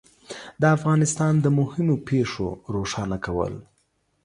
د 0.61 0.63
افغانستان 0.77 1.33
د 1.41 1.47
مهمو 1.59 1.95
پېښو 2.09 2.47
روښانه 2.75 3.17
کول 3.25 3.53